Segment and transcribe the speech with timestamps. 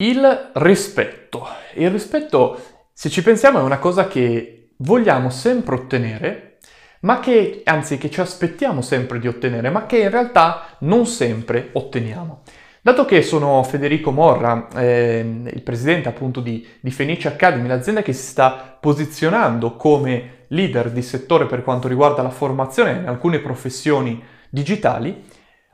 [0.00, 1.44] Il rispetto.
[1.74, 2.56] Il rispetto,
[2.92, 6.58] se ci pensiamo, è una cosa che vogliamo sempre ottenere,
[7.00, 11.70] ma che, anzi, che ci aspettiamo sempre di ottenere, ma che in realtà non sempre
[11.72, 12.42] otteniamo.
[12.80, 15.18] Dato che sono Federico Morra, eh,
[15.52, 21.02] il presidente appunto di, di Fenice Academy, l'azienda che si sta posizionando come leader di
[21.02, 25.24] settore per quanto riguarda la formazione in alcune professioni digitali,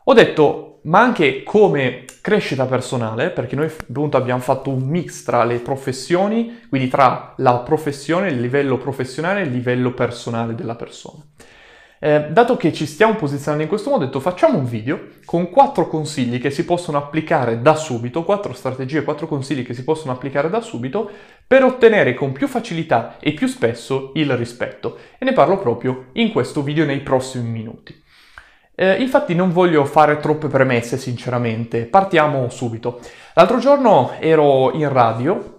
[0.04, 5.44] ho detto ma anche come crescita personale, perché noi appunto abbiamo fatto un mix tra
[5.44, 11.22] le professioni, quindi tra la professione, il livello professionale e il livello personale della persona.
[12.00, 15.48] Eh, dato che ci stiamo posizionando in questo modo, ho detto facciamo un video con
[15.48, 20.12] quattro consigli che si possono applicare da subito, quattro strategie, quattro consigli che si possono
[20.12, 21.10] applicare da subito
[21.46, 24.98] per ottenere con più facilità e più spesso il rispetto.
[25.18, 28.02] E ne parlo proprio in questo video nei prossimi minuti.
[28.76, 31.84] Eh, infatti non voglio fare troppe premesse, sinceramente.
[31.84, 33.00] Partiamo subito.
[33.34, 35.54] L'altro giorno ero in radio,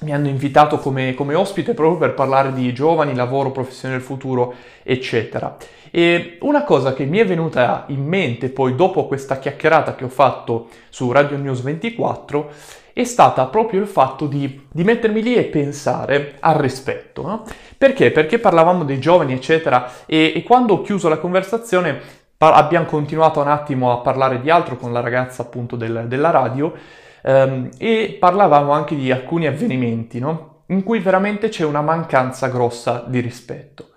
[0.00, 4.54] mi hanno invitato come, come, ospite proprio per parlare di giovani, lavoro, professione del futuro,
[4.82, 5.56] eccetera.
[5.90, 10.08] E una cosa che mi è venuta in mente poi dopo questa chiacchierata che ho
[10.08, 12.50] fatto su Radio News 24
[12.92, 17.22] è stata proprio il fatto di, di mettermi lì e pensare al rispetto.
[17.22, 17.44] No?
[17.76, 18.10] Perché?
[18.10, 22.18] Perché parlavamo dei giovani, eccetera, e, e quando ho chiuso la conversazione
[22.48, 26.72] abbiamo continuato un attimo a parlare di altro con la ragazza appunto del, della radio
[27.22, 30.62] ehm, e parlavamo anche di alcuni avvenimenti, no?
[30.66, 33.90] In cui veramente c'è una mancanza grossa di rispetto.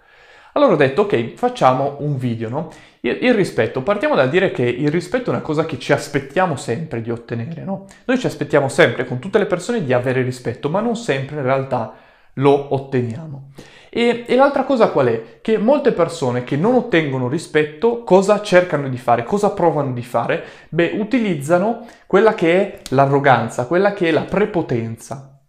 [0.53, 2.69] Allora ho detto, ok, facciamo un video, no?
[2.99, 7.01] Il, rispetto, partiamo dal dire che il rispetto è una cosa che ci aspettiamo sempre
[7.01, 7.85] di ottenere, no?
[8.05, 11.43] Noi ci aspettiamo sempre con tutte le persone di avere rispetto, ma non sempre in
[11.43, 11.93] realtà
[12.35, 13.51] lo otteniamo.
[13.95, 15.39] E, e, l'altra cosa qual è?
[15.39, 19.23] Che molte persone che non ottengono rispetto, cosa cercano di fare?
[19.23, 20.43] Cosa provano di fare?
[20.69, 25.41] Beh, utilizzano quella che è l'arroganza, quella che è la prepotenza.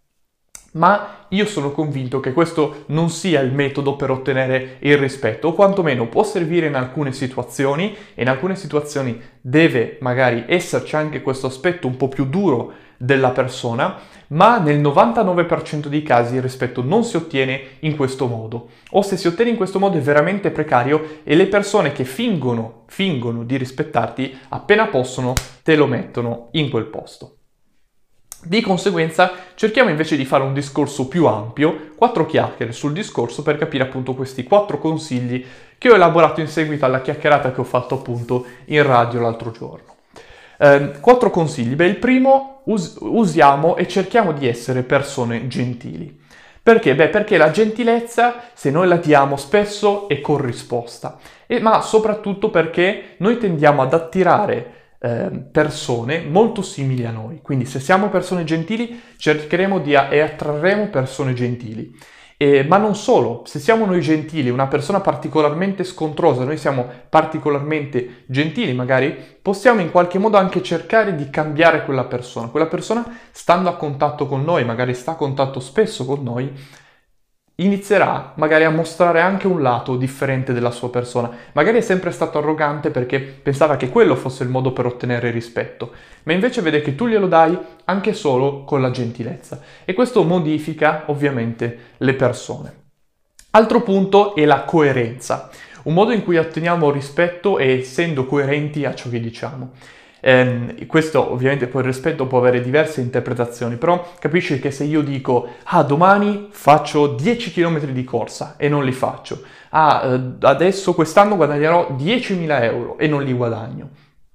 [0.73, 5.53] Ma io sono convinto che questo non sia il metodo per ottenere il rispetto, o
[5.53, 11.47] quantomeno può servire in alcune situazioni, e in alcune situazioni deve magari esserci anche questo
[11.47, 13.95] aspetto un po' più duro della persona,
[14.27, 18.69] ma nel 99% dei casi il rispetto non si ottiene in questo modo.
[18.91, 22.83] O se si ottiene in questo modo è veramente precario e le persone che fingono,
[22.87, 27.37] fingono di rispettarti, appena possono, te lo mettono in quel posto.
[28.45, 33.57] Di conseguenza cerchiamo invece di fare un discorso più ampio, quattro chiacchiere sul discorso per
[33.57, 35.43] capire appunto questi quattro consigli
[35.79, 39.94] che ho elaborato in seguito alla chiacchierata che ho fatto appunto in radio l'altro giorno.
[40.57, 41.75] Eh, quattro consigli.
[41.75, 46.23] Beh, il primo, us- usiamo e cerchiamo di essere persone gentili.
[46.61, 46.95] Perché?
[46.95, 51.19] Beh, perché la gentilezza, se noi la diamo spesso, è corrisposta.
[51.45, 57.41] E, ma soprattutto perché noi tendiamo ad attirare eh, persone molto simili a noi.
[57.41, 61.95] Quindi se siamo persone gentili, cercheremo di a- e attrarremo persone gentili.
[62.37, 68.23] Eh, ma non solo, se siamo noi gentili, una persona particolarmente scontrosa, noi siamo particolarmente
[68.27, 72.49] gentili, magari possiamo in qualche modo anche cercare di cambiare quella persona.
[72.49, 76.51] Quella persona, stando a contatto con noi, magari sta a contatto spesso con noi,
[77.55, 81.31] inizierà magari a mostrare anche un lato differente della sua persona.
[81.53, 85.91] Magari è sempre stato arrogante perché pensava che quello fosse il modo per ottenere rispetto,
[86.23, 91.03] ma invece vede che tu glielo dai anche solo con la gentilezza e questo modifica
[91.07, 92.83] ovviamente le persone.
[93.51, 95.49] Altro punto è la coerenza.
[95.83, 99.71] Un modo in cui otteniamo rispetto è essendo coerenti a ciò che diciamo.
[100.27, 105.49] Eh, questo ovviamente il rispetto può avere diverse interpretazioni, però capisci che se io dico
[105.65, 111.35] ah domani faccio 10 km di corsa e non li faccio, ah eh, adesso quest'anno
[111.35, 113.89] guadagnerò 10.000 euro e non li guadagno,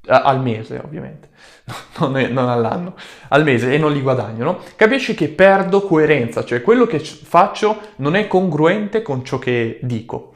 [0.06, 1.30] al mese ovviamente,
[1.98, 2.94] non, è, non, all'anno,
[3.26, 4.58] al mese e non li guadagno, no?
[4.76, 10.29] Capisci che perdo coerenza, cioè quello che faccio non è congruente con ciò che dico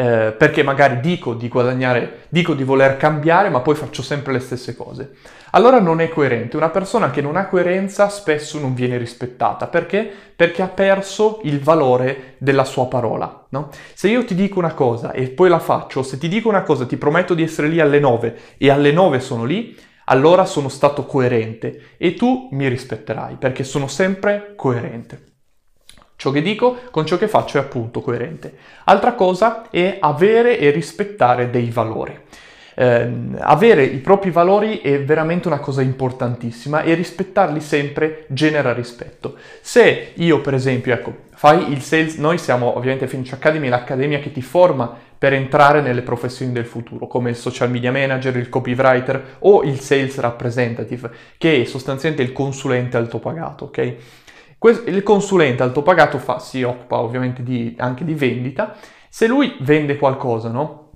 [0.00, 4.38] eh, perché magari dico di guadagnare, dico di voler cambiare, ma poi faccio sempre le
[4.38, 5.10] stesse cose.
[5.50, 6.56] Allora non è coerente.
[6.56, 9.66] Una persona che non ha coerenza spesso non viene rispettata.
[9.66, 10.08] Perché?
[10.36, 13.46] Perché ha perso il valore della sua parola.
[13.48, 13.70] No?
[13.92, 16.86] Se io ti dico una cosa e poi la faccio, se ti dico una cosa,
[16.86, 21.06] ti prometto di essere lì alle 9 e alle 9 sono lì, allora sono stato
[21.06, 25.27] coerente e tu mi rispetterai perché sono sempre coerente.
[26.20, 28.52] Ciò che dico con ciò che faccio è appunto coerente.
[28.86, 32.18] Altra cosa è avere e rispettare dei valori.
[32.74, 39.36] Eh, avere i propri valori è veramente una cosa importantissima e rispettarli sempre genera rispetto.
[39.60, 44.32] Se io, per esempio, ecco, fai il sales, noi siamo ovviamente Finish Academy, l'accademia che
[44.32, 49.36] ti forma per entrare nelle professioni del futuro, come il social media manager, il copywriter
[49.40, 53.94] o il sales representative, che è sostanzialmente il consulente altopagato, ok?
[54.60, 58.74] Il consulente altopagato fa, si occupa ovviamente di, anche di vendita,
[59.08, 60.86] se lui vende qualcosa, no?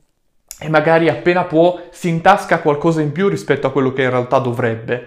[0.58, 4.38] E magari appena può si intasca qualcosa in più rispetto a quello che in realtà
[4.38, 5.06] dovrebbe.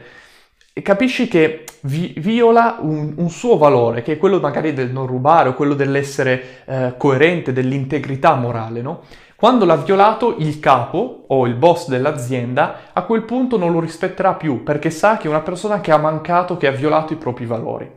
[0.73, 5.07] E capisci che vi, viola un, un, suo valore, che è quello magari del non
[5.07, 9.01] rubare o quello dell'essere eh, coerente, dell'integrità morale, no?
[9.37, 14.33] Quando l'ha violato il capo o il boss dell'azienda, a quel punto non lo rispetterà
[14.33, 17.45] più perché sa che è una persona che ha mancato, che ha violato i propri
[17.45, 17.89] valori.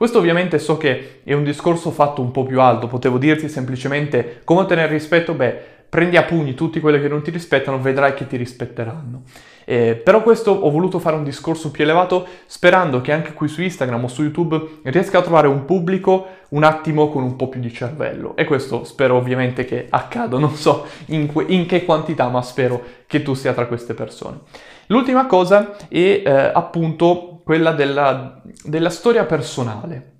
[0.00, 4.40] Questo ovviamente so che è un discorso fatto un po' più alto, potevo dirti semplicemente
[4.44, 5.54] come ottenere rispetto, beh,
[5.90, 9.24] prendi a pugni tutti quelli che non ti rispettano, vedrai che ti rispetteranno.
[9.66, 13.60] Eh, però questo ho voluto fare un discorso più elevato sperando che anche qui su
[13.60, 17.60] Instagram o su YouTube riesca a trovare un pubblico un attimo con un po' più
[17.60, 22.26] di cervello e questo spero ovviamente che accada, non so in, que- in che quantità
[22.28, 24.38] ma spero che tu sia tra queste persone.
[24.86, 30.18] L'ultima cosa è eh, appunto quella della, della storia personale.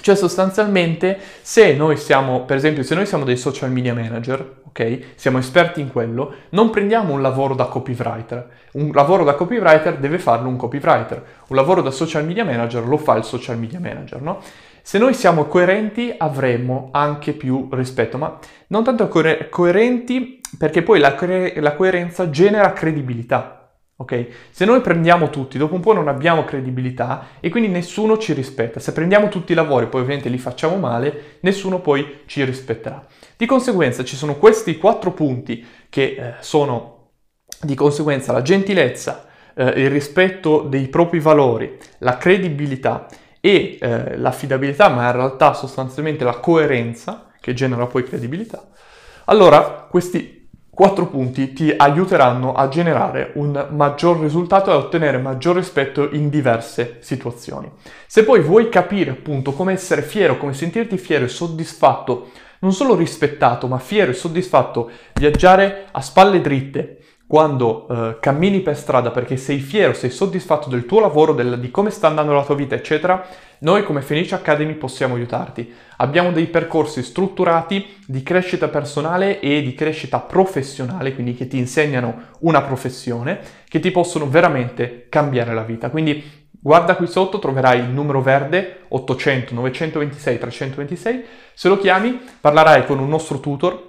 [0.00, 5.12] Cioè sostanzialmente se noi siamo, per esempio, se noi siamo dei social media manager, ok?
[5.14, 8.50] Siamo esperti in quello, non prendiamo un lavoro da copywriter.
[8.72, 11.24] Un lavoro da copywriter deve farlo un copywriter.
[11.46, 14.40] Un lavoro da social media manager lo fa il social media manager, no?
[14.82, 20.98] Se noi siamo coerenti avremo anche più rispetto, ma non tanto coer- coerenti perché poi
[20.98, 23.57] la, co- la coerenza genera credibilità.
[24.00, 24.28] Ok?
[24.50, 28.78] Se noi prendiamo tutti, dopo un po' non abbiamo credibilità e quindi nessuno ci rispetta.
[28.78, 33.04] Se prendiamo tutti i lavori, poi ovviamente li facciamo male, nessuno poi ci rispetterà.
[33.36, 37.10] Di conseguenza ci sono questi quattro punti che eh, sono
[37.60, 43.08] di conseguenza la gentilezza, eh, il rispetto dei propri valori, la credibilità
[43.40, 48.64] e eh, l'affidabilità, ma in realtà sostanzialmente la coerenza che genera poi credibilità.
[49.24, 50.37] Allora, questi
[50.78, 56.28] Quattro punti ti aiuteranno a generare un maggior risultato e a ottenere maggior rispetto in
[56.28, 57.68] diverse situazioni.
[58.06, 62.28] Se poi vuoi capire appunto come essere fiero, come sentirti fiero e soddisfatto,
[62.60, 66.97] non solo rispettato, ma fiero e soddisfatto, viaggiare a spalle dritte
[67.28, 71.70] quando eh, cammini per strada perché sei fiero, sei soddisfatto del tuo lavoro, del, di
[71.70, 73.22] come sta andando la tua vita, eccetera,
[73.58, 75.70] noi come Fenice Academy possiamo aiutarti.
[75.98, 82.22] Abbiamo dei percorsi strutturati di crescita personale e di crescita professionale, quindi che ti insegnano
[82.40, 85.90] una professione, che ti possono veramente cambiare la vita.
[85.90, 91.24] Quindi guarda qui sotto, troverai il numero verde 800 926 326.
[91.52, 93.87] Se lo chiami, parlerai con un nostro tutor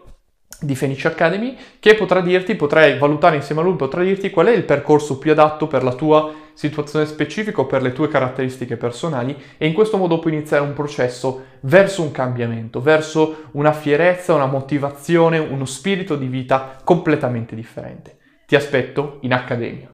[0.62, 4.52] di Fenice Academy che potrà dirti, potrai valutare insieme a lui, potrà dirti qual è
[4.52, 9.34] il percorso più adatto per la tua situazione specifica o per le tue caratteristiche personali
[9.58, 14.46] e in questo modo puoi iniziare un processo verso un cambiamento, verso una fierezza, una
[14.46, 18.18] motivazione, uno spirito di vita completamente differente.
[18.46, 19.88] Ti aspetto in Accademia.